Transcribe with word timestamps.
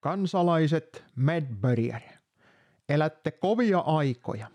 Kansalaiset 0.00 1.04
Medburier, 1.16 2.00
elätte 2.88 3.30
kovia 3.30 3.78
aikoja. 3.78 4.46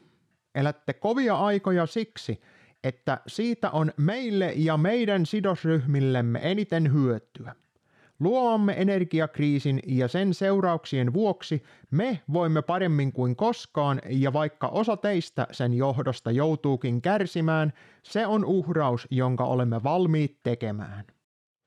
Elätte 0.55 0.93
kovia 0.93 1.35
aikoja 1.35 1.85
siksi, 1.85 2.41
että 2.83 3.21
siitä 3.27 3.69
on 3.69 3.91
meille 3.97 4.53
ja 4.55 4.77
meidän 4.77 5.25
sidosryhmillemme 5.25 6.39
eniten 6.43 6.93
hyötyä. 6.93 7.55
Luomamme 8.19 8.73
energiakriisin 8.77 9.79
ja 9.87 10.07
sen 10.07 10.33
seurauksien 10.33 11.13
vuoksi 11.13 11.63
me 11.91 12.21
voimme 12.33 12.61
paremmin 12.61 13.13
kuin 13.13 13.35
koskaan 13.35 14.01
ja 14.09 14.33
vaikka 14.33 14.67
osa 14.67 14.97
teistä 14.97 15.47
sen 15.51 15.73
johdosta 15.73 16.31
joutuukin 16.31 17.01
kärsimään, 17.01 17.73
se 18.03 18.27
on 18.27 18.45
uhraus, 18.45 19.07
jonka 19.11 19.45
olemme 19.45 19.83
valmiit 19.83 20.37
tekemään. 20.43 21.14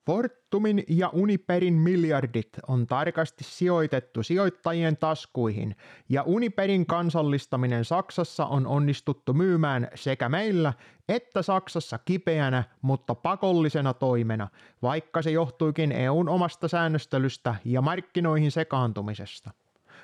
Fortumin 0.08 0.84
ja 0.88 1.10
Uniperin 1.12 1.74
miljardit 1.74 2.48
on 2.68 2.86
tarkasti 2.86 3.44
sijoitettu 3.44 4.22
sijoittajien 4.22 4.96
taskuihin 4.96 5.76
ja 6.08 6.22
Uniperin 6.22 6.86
kansallistaminen 6.86 7.84
Saksassa 7.84 8.46
on 8.46 8.66
onnistuttu 8.66 9.34
myymään 9.34 9.88
sekä 9.94 10.28
meillä 10.28 10.72
että 11.08 11.42
Saksassa 11.42 11.98
kipeänä, 11.98 12.64
mutta 12.82 13.14
pakollisena 13.14 13.94
toimena, 13.94 14.48
vaikka 14.82 15.22
se 15.22 15.30
johtuikin 15.30 15.92
EUn 15.92 16.28
omasta 16.28 16.68
säännöstelystä 16.68 17.54
ja 17.64 17.82
markkinoihin 17.82 18.50
sekaantumisesta 18.50 19.50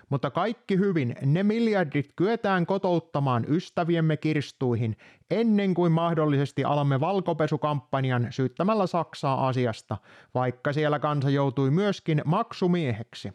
mutta 0.08 0.30
kaikki 0.30 0.78
hyvin, 0.78 1.16
ne 1.22 1.42
miljardit 1.42 2.12
kyetään 2.16 2.66
kotouttamaan 2.66 3.44
ystäviemme 3.48 4.16
kirstuihin 4.16 4.96
ennen 5.30 5.74
kuin 5.74 5.92
mahdollisesti 5.92 6.64
alamme 6.64 7.00
valkopesukampanjan 7.00 8.26
syyttämällä 8.30 8.86
Saksaa 8.86 9.48
asiasta, 9.48 9.96
vaikka 10.34 10.72
siellä 10.72 10.98
kansa 10.98 11.30
joutui 11.30 11.70
myöskin 11.70 12.22
maksumieheksi. 12.24 13.32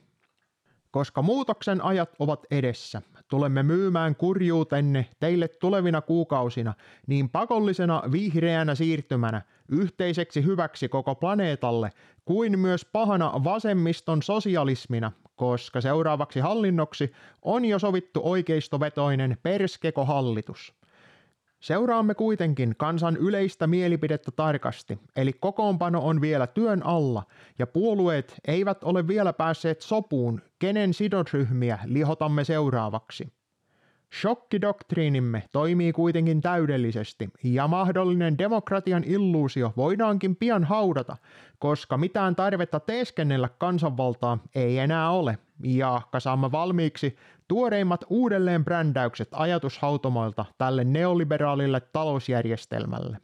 Koska 0.92 1.22
muutoksen 1.22 1.82
ajat 1.82 2.10
ovat 2.20 2.46
edessä, 2.52 3.02
tulemme 3.30 3.64
myymään 3.64 4.16
kurjuutenne 4.16 5.06
teille 5.20 5.48
tulevina 5.48 6.02
kuukausina 6.02 6.74
niin 7.08 7.30
pakollisena 7.30 8.04
vihreänä 8.12 8.76
siirtymänä 8.76 9.42
yhteiseksi 9.70 10.46
hyväksi 10.46 10.90
koko 10.90 11.16
planeetalle 11.16 11.92
kuin 12.26 12.60
myös 12.60 12.86
pahana 12.86 13.44
vasemmiston 13.44 14.24
sosialismina, 14.24 15.12
koska 15.36 15.82
seuraavaksi 15.82 16.40
hallinnoksi 16.40 17.12
on 17.42 17.66
jo 17.66 17.80
sovittu 17.80 18.22
oikeistovetoinen 18.24 19.38
perskekohallitus. 19.44 20.79
Seuraamme 21.60 22.16
kuitenkin 22.16 22.76
kansan 22.78 23.18
yleistä 23.18 23.68
mielipidettä 23.68 24.32
tarkasti, 24.32 25.00
eli 25.16 25.34
kokoonpano 25.34 26.02
on 26.06 26.22
vielä 26.22 26.48
työn 26.48 26.86
alla 26.86 27.24
ja 27.60 27.68
puolueet 27.68 28.34
eivät 28.48 28.84
ole 28.84 29.08
vielä 29.08 29.34
päässeet 29.34 29.82
sopuun, 29.82 30.42
kenen 30.60 30.94
sidosryhmiä 30.94 31.80
lihotamme 31.86 32.44
seuraavaksi. 32.44 33.39
Shokkidoktriinimme 34.14 35.44
toimii 35.52 35.94
kuitenkin 35.94 36.42
täydellisesti 36.42 37.30
ja 37.44 37.68
mahdollinen 37.68 38.38
demokratian 38.38 39.04
illuusio 39.04 39.74
voidaankin 39.78 40.36
pian 40.36 40.64
haudata, 40.64 41.18
koska 41.60 41.98
mitään 41.98 42.36
tarvetta 42.36 42.80
teeskennellä 42.80 43.50
kansanvaltaa 43.58 44.38
ei 44.56 44.80
enää 44.80 45.12
ole 45.12 45.38
ja 45.64 46.02
saamme 46.20 46.52
valmiiksi 46.52 47.18
tuoreimmat 47.48 48.06
uudelleenbrändäykset 48.10 49.30
ajatushautomoilta 49.32 50.46
tälle 50.58 50.84
neoliberaalille 50.84 51.80
talousjärjestelmällemme. 51.80 53.20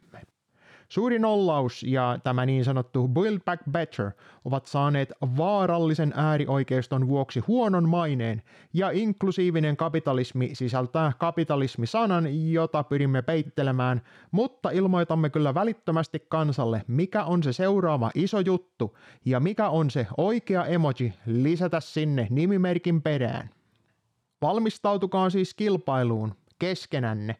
Suuri 0.88 1.18
nollaus 1.18 1.82
ja 1.82 2.18
tämä 2.24 2.46
niin 2.46 2.64
sanottu 2.64 3.08
Build 3.08 3.40
Back 3.44 3.62
Better 3.70 4.10
ovat 4.44 4.66
saaneet 4.66 5.12
vaarallisen 5.36 6.12
äärioikeiston 6.16 7.08
vuoksi 7.08 7.40
huonon 7.40 7.88
maineen 7.88 8.42
ja 8.74 8.90
inklusiivinen 8.90 9.76
kapitalismi 9.76 10.50
sisältää 10.52 11.12
kapitalismisanan, 11.18 12.52
jota 12.52 12.84
pyrimme 12.84 13.22
peittelemään, 13.22 14.02
mutta 14.30 14.70
ilmoitamme 14.70 15.30
kyllä 15.30 15.54
välittömästi 15.54 16.26
kansalle, 16.28 16.82
mikä 16.88 17.24
on 17.24 17.42
se 17.42 17.52
seuraava 17.52 18.10
iso 18.14 18.40
juttu 18.40 18.98
ja 19.24 19.40
mikä 19.40 19.68
on 19.68 19.90
se 19.90 20.06
oikea 20.16 20.64
emoji 20.64 21.14
lisätä 21.26 21.80
sinne 21.80 22.26
nimimerkin 22.30 23.02
perään. 23.02 23.50
Valmistautukaa 24.42 25.30
siis 25.30 25.54
kilpailuun 25.54 26.34
keskenänne, 26.58 27.36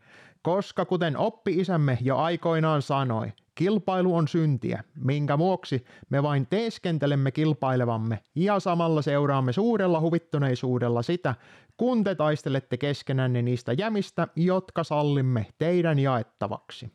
koska 0.46 0.84
kuten 0.84 1.16
oppi-isämme 1.16 1.98
jo 2.00 2.16
aikoinaan 2.16 2.82
sanoi, 2.82 3.32
kilpailu 3.54 4.16
on 4.16 4.28
syntiä, 4.28 4.84
minkä 4.94 5.38
vuoksi 5.38 5.84
me 6.10 6.22
vain 6.22 6.46
teeskentelemme 6.46 7.30
kilpailevamme 7.30 8.18
ja 8.34 8.60
samalla 8.60 9.02
seuraamme 9.02 9.52
suurella 9.52 10.00
huvittuneisuudella 10.00 11.02
sitä, 11.02 11.34
kun 11.76 12.04
te 12.04 12.14
taistelette 12.14 12.76
keskenänne 12.76 13.42
niistä 13.42 13.72
jämistä, 13.72 14.28
jotka 14.36 14.84
sallimme 14.84 15.46
teidän 15.58 15.98
jaettavaksi. 15.98 16.92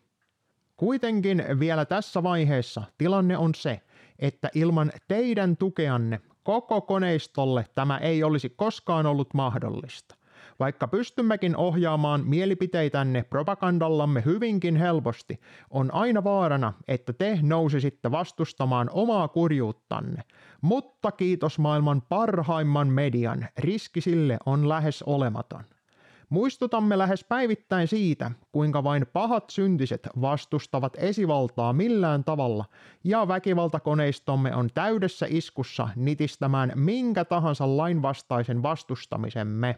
Kuitenkin 0.78 1.44
vielä 1.59 1.85
tässä 1.85 2.23
vaiheessa 2.23 2.84
tilanne 2.97 3.38
on 3.38 3.56
se, 3.56 3.81
että 4.19 4.50
ilman 4.56 4.91
teidän 5.07 5.57
tukeanne 5.57 6.19
koko 6.44 6.81
koneistolle 6.81 7.66
tämä 7.75 7.97
ei 7.97 8.23
olisi 8.23 8.50
koskaan 8.50 9.06
ollut 9.06 9.34
mahdollista. 9.34 10.20
Vaikka 10.61 10.88
pystymmekin 10.88 11.57
ohjaamaan 11.57 12.23
mielipiteitänne 12.25 13.23
propagandallamme 13.23 14.23
hyvinkin 14.25 14.75
helposti, 14.75 15.39
on 15.69 15.94
aina 15.94 16.23
vaarana, 16.23 16.73
että 16.88 17.13
te 17.13 17.39
nousisitte 17.41 18.11
vastustamaan 18.11 18.89
omaa 18.94 19.27
kurjuuttanne. 19.27 20.23
Mutta 20.61 21.11
kiitos 21.11 21.59
maailman 21.59 22.01
parhaimman 22.01 22.88
median, 22.88 23.47
riski 23.57 24.01
sille 24.01 24.38
on 24.45 24.69
lähes 24.69 25.03
olematon. 25.03 25.63
Muistutamme 26.29 26.97
lähes 26.97 27.23
päivittäin 27.23 27.88
siitä, 27.88 28.31
kuinka 28.51 28.83
vain 28.83 29.07
pahat 29.13 29.49
syntiset 29.49 30.07
vastustavat 30.22 30.93
esivaltaa 30.97 31.73
millään 31.73 32.23
tavalla, 32.23 32.66
ja 33.03 33.28
väkivaltakoneistomme 33.28 34.55
on 34.55 34.69
täydessä 34.73 35.25
iskussa 35.29 35.89
nitistämään 35.95 36.72
minkä 36.75 37.25
tahansa 37.25 37.78
lainvastaisen 37.78 38.63
vastustamisemme. 38.63 39.75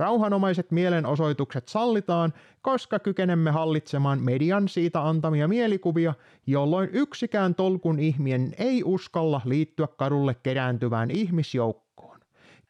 Rauhanomaiset 0.00 0.70
mielenosoitukset 0.70 1.68
sallitaan, 1.68 2.32
koska 2.62 2.98
kykenemme 2.98 3.50
hallitsemaan 3.50 4.22
median 4.22 4.68
siitä 4.68 5.08
antamia 5.08 5.48
mielikuvia, 5.48 6.14
jolloin 6.46 6.88
yksikään 6.92 7.54
tolkun 7.54 7.98
ihminen 7.98 8.54
ei 8.58 8.82
uskalla 8.84 9.40
liittyä 9.44 9.86
kadulle 9.86 10.34
kerääntyvään 10.34 11.10
ihmisjoukkoon. 11.10 12.20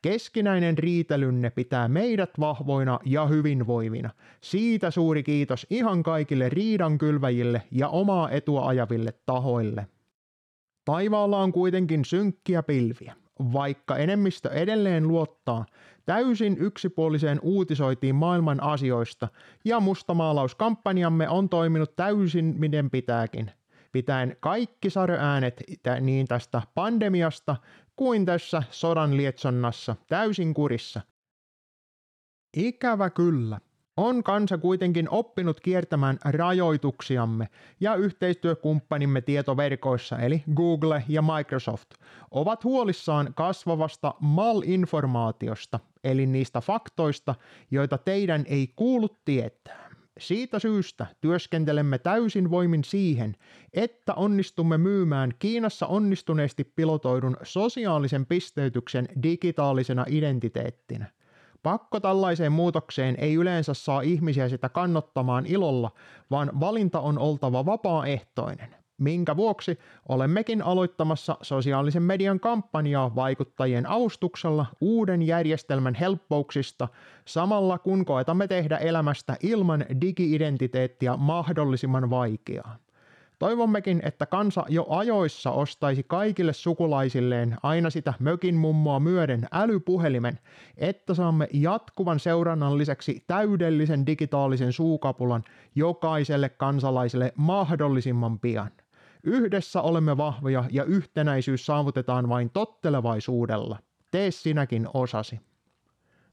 Keskinäinen 0.02 0.78
riitelynne 0.78 1.50
pitää 1.50 1.88
meidät 1.88 2.30
vahvoina 2.41 2.98
ja 3.04 3.26
hyvinvoivina. 3.26 4.10
Siitä 4.41 4.91
suuri 4.91 5.22
kiitos 5.22 5.66
ihan 5.70 6.02
kaikille 6.02 6.48
riidankylväjille 6.48 7.62
ja 7.70 7.88
omaa 7.88 8.30
etua 8.30 8.68
ajaville 8.68 9.14
tahoille. 9.26 9.86
Taivaalla 10.84 11.38
on 11.38 11.52
kuitenkin 11.52 12.04
synkkiä 12.04 12.62
pilviä. 12.62 13.14
Vaikka 13.52 13.96
enemmistö 13.96 14.50
edelleen 14.50 15.08
luottaa 15.08 15.66
täysin 16.06 16.56
yksipuoliseen 16.58 17.40
uutisoitiin 17.42 18.14
maailman 18.14 18.62
asioista 18.62 19.28
ja 19.64 19.80
mustamaalauskampanjamme 19.80 21.28
on 21.28 21.48
toiminut 21.48 21.96
täysin 21.96 22.54
miten 22.58 22.90
pitääkin, 22.90 23.50
pitäen 23.92 24.36
kaikki 24.40 24.90
sarjoäänet 24.90 25.62
niin 26.00 26.26
tästä 26.26 26.62
pandemiasta 26.74 27.56
kuin 27.96 28.26
tässä 28.26 28.62
sodan 28.70 29.16
lietsonnassa 29.16 29.96
täysin 30.08 30.54
kurissa. 30.54 31.00
Ikävä 32.56 33.10
kyllä, 33.10 33.60
on 33.96 34.22
kansa 34.22 34.58
kuitenkin 34.58 35.10
oppinut 35.10 35.60
kiertämään 35.60 36.18
rajoituksiamme 36.24 37.48
ja 37.80 37.94
yhteistyökumppanimme 37.94 39.20
tietoverkoissa 39.20 40.18
eli 40.18 40.44
Google 40.54 41.04
ja 41.08 41.22
Microsoft 41.22 41.90
ovat 42.30 42.64
huolissaan 42.64 43.32
kasvavasta 43.34 44.15
malinformaatiosta 44.20 45.80
eli 46.04 46.26
niistä 46.26 46.60
faktoista, 46.60 47.34
joita 47.70 47.98
teidän 47.98 48.44
ei 48.48 48.72
kuulu 48.76 49.09
tietää. 49.24 49.91
Siitä 50.18 50.59
syystä 50.59 51.06
työskentelemme 51.20 51.98
täysin 51.98 52.50
voimin 52.50 52.84
siihen, 52.84 53.36
että 53.74 54.15
onnistumme 54.15 54.78
myymään 54.78 55.32
Kiinassa 55.38 55.86
onnistuneesti 55.86 56.65
pilotoidun 56.65 57.36
sosiaalisen 57.42 58.26
pisteytyksen 58.26 59.09
digitaalisena 59.22 60.04
identiteettinä– 60.09 61.06
Pakko 61.62 62.01
tällaiseen 62.01 62.53
muutokseen 62.53 63.16
ei 63.18 63.34
yleensä 63.34 63.74
saa 63.74 64.01
ihmisiä 64.01 64.48
sitä 64.48 64.68
kannattamaan 64.68 65.47
ilolla, 65.47 65.91
vaan 66.30 66.60
valinta 66.60 67.01
on 67.01 67.18
oltava 67.18 67.66
vapaaehtoinen 67.66 68.80
minkä 69.01 69.36
vuoksi 69.36 69.78
olemmekin 70.09 70.62
aloittamassa 70.62 71.36
sosiaalisen 71.42 72.03
median 72.03 72.41
kampanjaa 72.41 73.15
vaikuttajien 73.15 73.91
avustuksella 73.91 74.66
uuden 74.80 75.22
järjestelmän 75.22 75.95
helppouksista, 75.95 76.89
samalla 77.24 77.78
kun 77.78 78.04
koetamme 78.04 78.48
tehdä 78.48 78.77
elämästä 78.77 79.36
ilman 79.42 79.84
digi-identiteettiä 80.01 81.16
mahdollisimman 81.16 82.10
vaikeaa. 82.10 82.77
Toivommekin, 83.41 84.01
että 84.04 84.27
kansa 84.27 84.65
jo 84.69 84.87
ajoissa 84.89 85.51
ostaisi 85.51 86.03
kaikille 86.03 86.53
sukulaisilleen 86.53 87.57
aina 87.63 87.91
sitä 87.91 88.15
mökin 88.19 88.54
mummoa 88.54 89.01
myöden 89.01 89.47
älypuhelimen, 89.53 90.39
että 90.77 91.15
saamme 91.15 91.48
jatkuvan 91.53 92.21
seurannan 92.21 92.78
lisäksi 92.78 93.25
täydellisen 93.27 94.07
digitaalisen 94.07 94.72
suukapulan 94.72 95.45
jokaiselle 95.75 96.48
kansalaiselle 96.48 97.33
mahdollisimman 97.37 98.39
pian. 98.39 98.71
Yhdessä 99.25 99.83
olemme 99.83 100.16
vahvoja 100.16 100.65
ja 100.71 100.84
yhtenäisyys 100.84 101.66
saavutetaan 101.66 102.28
vain 102.28 102.51
tottelevaisuudella. 102.51 103.78
Tee 104.10 104.31
sinäkin 104.31 104.89
osasi. 104.95 105.41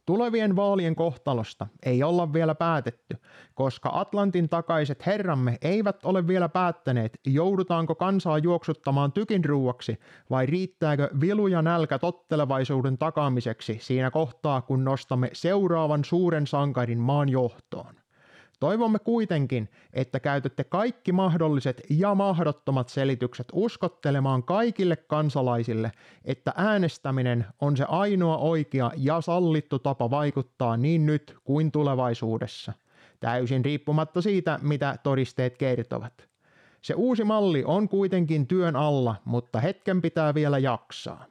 Tulevien 0.08 0.56
vaalien 0.56 0.96
kohtalosta 0.96 1.68
ei 1.86 2.04
olla 2.04 2.34
vielä 2.34 2.56
päätetty, 2.56 3.18
koska 3.56 3.90
Atlantin 3.94 4.50
takaiset 4.50 5.06
herramme 5.06 5.58
eivät 5.62 6.06
ole 6.06 6.28
vielä 6.28 6.50
päättäneet, 6.50 7.20
joudutaanko 7.26 7.96
kansaa 7.96 8.38
juoksuttamaan 8.38 9.12
tykin 9.12 9.46
ruuaksi 9.46 10.00
vai 10.30 10.46
riittääkö 10.46 11.10
vilu 11.22 11.48
ja 11.48 11.62
nälkä 11.62 12.00
tottelevaisuuden 12.00 12.98
takaamiseksi 12.98 13.78
siinä 13.82 14.12
kohtaa, 14.12 14.62
kun 14.62 14.84
nostamme 14.84 15.30
seuraavan 15.34 16.06
suuren 16.06 16.48
sankarin 16.48 17.00
maan 17.00 17.30
johtoon. 17.30 17.96
Toivomme 18.60 19.00
kuitenkin, 19.00 19.70
että 19.94 20.20
käytätte 20.20 20.64
kaikki 20.64 21.12
mahdolliset 21.12 21.82
ja 21.90 22.16
mahdottomat 22.16 22.90
selitykset 22.90 23.48
uskottelemaan 23.54 24.44
kaikille 24.44 24.96
kansalaisille, 24.96 25.92
että 26.26 26.54
äänestäminen 26.56 27.46
on 27.62 27.78
se 27.78 27.86
ainoa 27.88 28.38
oikea 28.38 28.92
ja 28.96 29.22
sallittu 29.22 29.80
tapa 29.80 30.10
vaikuttaa 30.10 30.78
niin 30.78 31.06
nyt 31.06 31.38
kuin 31.44 31.72
tulevaisuudessa, 31.72 32.74
täysin 33.20 33.66
riippumatta 33.66 34.22
siitä, 34.22 34.60
mitä 34.62 34.98
todisteet 35.04 35.58
kertovat. 35.58 36.28
Se 36.82 36.94
uusi 36.94 37.24
malli 37.24 37.64
on 37.66 37.90
kuitenkin 37.90 38.48
työn 38.48 38.76
alla, 38.76 39.16
mutta 39.26 39.60
hetken 39.60 40.02
pitää 40.02 40.34
vielä 40.34 40.58
jaksaa. 40.58 41.26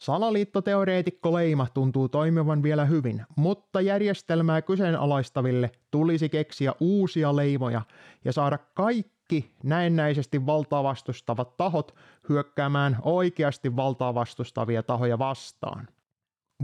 Salaliittoteoreetikko 0.00 1.32
Leima 1.34 1.66
tuntuu 1.74 2.08
toimivan 2.08 2.62
vielä 2.62 2.84
hyvin, 2.84 3.22
mutta 3.36 3.80
järjestelmää 3.80 4.62
kyseenalaistaville 4.62 5.70
tulisi 5.90 6.28
keksiä 6.28 6.72
uusia 6.80 7.36
leimoja 7.36 7.82
ja 8.24 8.32
saada 8.32 8.58
kaikki 8.58 9.54
näennäisesti 9.62 10.46
valtaa 10.46 10.84
vastustavat 10.84 11.56
tahot 11.56 11.94
hyökkäämään 12.28 12.98
oikeasti 13.02 13.76
valtaa 13.76 14.14
vastustavia 14.14 14.82
tahoja 14.82 15.18
vastaan. 15.18 15.88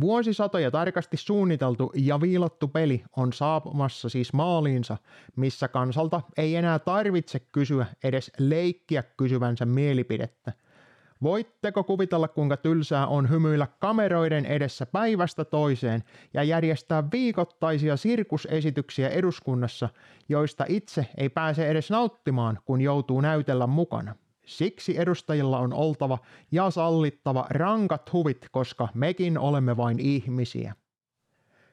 Vuosisatoja 0.01 0.71
tarkasti 0.71 1.17
suunniteltu 1.17 1.93
ja 1.95 2.21
viilattu 2.21 2.69
peli 2.69 3.05
on 3.17 3.33
saapumassa 3.33 4.09
siis 4.09 4.33
maaliinsa, 4.33 4.97
missä 5.37 5.69
kansalta 5.69 6.21
ei 6.37 6.57
enää 6.57 6.79
tarvitse 6.79 7.41
kysyä 7.41 7.87
edes 8.05 8.33
leikkiä 8.39 9.03
kysyvänsä 9.03 9.67
mielipidettä– 9.67 10.53
Voitteko 11.23 11.85
kuvitella, 11.85 12.29
kuinka 12.29 12.57
tylsää 12.57 13.07
on 13.07 13.31
hymyillä 13.31 13.67
kameroiden 13.79 14.47
edessä 14.47 14.87
päivästä 14.87 15.45
toiseen 15.45 16.05
ja 16.35 16.43
järjestää 16.43 17.05
viikoittaisia 17.13 17.97
sirkusesityksiä 17.97 19.09
eduskunnassa, 19.09 19.89
joista 20.29 20.65
itse 20.69 21.07
ei 21.17 21.29
pääse 21.29 21.69
edes 21.69 21.91
nauttimaan, 21.91 22.59
kun 22.65 22.81
joutuu 22.81 23.21
näytellä 23.21 23.67
mukana? 23.67 24.15
Siksi 24.47 24.99
edustajilla 24.99 25.59
on 25.59 25.73
oltava 25.73 26.19
ja 26.53 26.71
sallittava 26.71 27.47
rankat 27.51 28.13
huvit, 28.13 28.47
koska 28.51 28.89
mekin 28.95 29.39
olemme 29.39 29.77
vain 29.77 30.01
ihmisiä. 30.01 30.75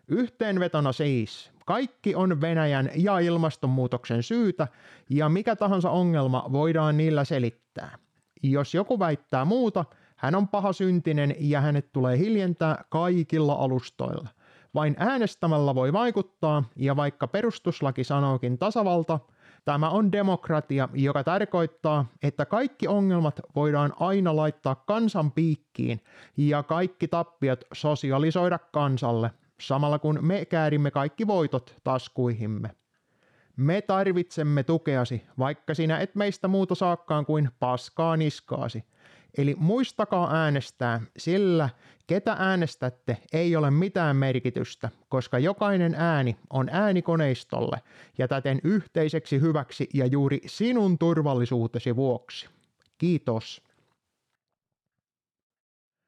Yhteenvetona 0.07 0.91
siis, 0.91 1.51
kaikki 1.65 2.15
on 2.15 2.41
Venäjän 2.41 2.89
ja 2.95 3.19
ilmastonmuutoksen 3.19 4.23
syytä 4.23 4.67
ja 5.09 5.29
mikä 5.29 5.55
tahansa 5.55 5.89
ongelma 5.89 6.49
voidaan 6.51 6.97
niillä 6.97 7.23
selittää. 7.23 7.97
Jos 8.43 8.73
joku 8.73 8.99
väittää 8.99 9.45
muuta, 9.45 9.85
hän 10.15 10.35
on 10.35 10.47
paha 10.47 10.73
syntinen 10.73 11.35
ja 11.39 11.61
hänet 11.61 11.91
tulee 11.91 12.17
hiljentää 12.17 12.83
kaikilla 12.89 13.53
alustoilla. 13.53 14.29
Vain 14.75 14.95
äänestämällä 14.99 15.75
voi 15.75 15.93
vaikuttaa, 15.93 16.63
ja 16.75 16.95
vaikka 16.95 17.27
perustuslaki 17.27 18.03
sanookin 18.03 18.57
tasavalta, 18.57 19.19
tämä 19.65 19.89
on 19.89 20.11
demokratia, 20.11 20.89
joka 20.93 21.23
tarkoittaa, 21.23 22.05
että 22.23 22.45
kaikki 22.45 22.87
ongelmat 22.87 23.39
voidaan 23.55 23.93
aina 23.99 24.35
laittaa 24.35 24.75
kansan 24.75 25.31
piikkiin 25.31 26.01
ja 26.37 26.63
kaikki 26.63 27.07
tappiot 27.07 27.63
sosialisoida 27.73 28.59
kansalle, 28.59 29.31
samalla 29.61 29.99
kun 29.99 30.19
me 30.21 30.45
käärimme 30.45 30.91
kaikki 30.91 31.27
voitot 31.27 31.75
taskuihimme. 31.83 32.69
Me 33.57 33.81
tarvitsemme 33.81 34.63
tukeasi, 34.63 35.23
vaikka 35.39 35.73
sinä 35.73 35.99
et 35.99 36.15
meistä 36.15 36.47
muuta 36.47 36.75
saakkaan 36.75 37.25
kuin 37.25 37.49
paskaa 37.59 38.17
niskaasi. 38.17 38.83
Eli 39.37 39.55
muistakaa 39.59 40.35
äänestää, 40.35 41.01
sillä 41.17 41.69
ketä 42.07 42.35
äänestätte 42.39 43.17
ei 43.33 43.55
ole 43.55 43.71
mitään 43.71 44.15
merkitystä, 44.15 44.89
koska 45.09 45.39
jokainen 45.39 45.95
ääni 45.97 46.37
on 46.49 46.69
äänikoneistolle 46.71 47.81
ja 48.17 48.27
täten 48.27 48.59
yhteiseksi 48.63 49.41
hyväksi 49.41 49.89
ja 49.93 50.05
juuri 50.05 50.41
sinun 50.45 50.97
turvallisuutesi 50.97 51.95
vuoksi. 51.95 52.49
Kiitos. 52.97 53.61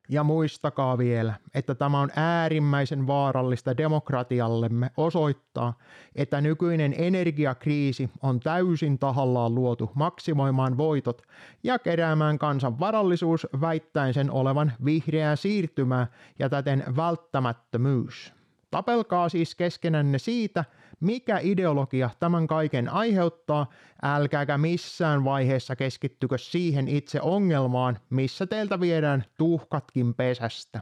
Ja 0.10 0.24
muistakaa 0.24 0.98
vielä, 0.98 1.34
että 1.54 1.76
tämä 1.76 2.00
on 2.00 2.10
äärimmäisen 2.16 3.08
vaarallista 3.08 3.78
demokratiallemme 3.78 4.92
osoittaa, 4.98 5.74
että 6.16 6.42
nykyinen 6.42 6.96
energiakriisi 6.98 8.10
on 8.22 8.40
täysin 8.40 9.00
tahallaan 9.00 9.56
luotu 9.56 9.92
maksimoimaan 9.94 10.78
voitot 10.78 11.22
ja 11.64 11.80
keräämään 11.80 12.40
kansan 12.40 12.80
varallisuus 12.80 13.48
väittäen 13.62 14.14
sen 14.14 14.32
olevan 14.32 14.74
vihreää 14.86 15.36
siirtymää 15.36 16.08
ja 16.40 16.50
täten 16.50 16.84
välttämättömyys. 16.96 18.34
Tapelkaa 18.72 19.30
siis 19.30 19.56
keskenänne 19.56 20.18
siitä, 20.18 20.66
mikä 21.00 21.40
ideologia 21.42 22.10
tämän 22.20 22.48
kaiken 22.48 22.90
aiheuttaa, 22.90 23.70
älkääkä 24.04 24.58
missään 24.58 25.24
vaiheessa 25.24 25.76
keskittykö 25.76 26.38
siihen 26.38 26.88
itse 26.88 27.22
ongelmaan, 27.22 28.00
missä 28.10 28.48
teiltä 28.48 28.80
viedään 28.80 29.24
tuhkatkin 29.38 30.14
pesästä. 30.14 30.82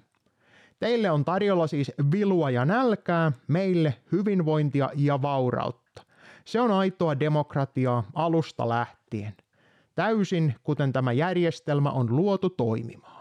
Teille 0.80 1.12
on 1.12 1.26
tarjolla 1.26 1.68
siis 1.68 1.92
vilua 2.12 2.50
ja 2.50 2.66
nälkää, 2.66 3.32
meille 3.48 3.96
hyvinvointia 4.12 4.90
ja 4.96 5.22
vaurautta. 5.22 6.04
Se 6.46 6.62
on 6.62 6.72
aitoa 6.72 7.20
demokratiaa 7.20 8.04
alusta 8.14 8.70
lähtien. 8.70 9.34
Täysin 9.96 10.56
kuten 10.64 10.94
tämä 10.94 11.12
järjestelmä 11.12 11.92
on 11.92 12.16
luotu 12.16 12.50
toimimaan. 12.50 13.13